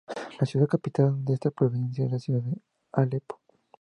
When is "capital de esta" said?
0.65-1.51